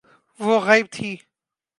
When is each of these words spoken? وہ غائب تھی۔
وہ 0.39 0.59
غائب 0.59 0.85
تھی۔ 0.91 1.11